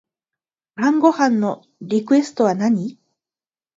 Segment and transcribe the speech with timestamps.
[0.77, 2.97] 晩ご飯のリクエストは何